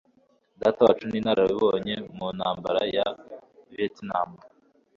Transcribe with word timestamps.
Datawacu 0.61 1.03
ni 1.07 1.17
inararibonye 1.19 1.95
mu 2.17 2.27
Ntambara 2.37 2.81
ya 2.95 3.07
Vietnam. 3.71 4.29